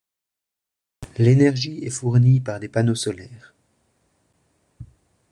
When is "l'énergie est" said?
1.19-1.91